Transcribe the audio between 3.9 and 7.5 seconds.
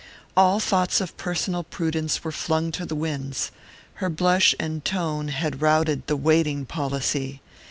her blush and tone had routed the waiting policy.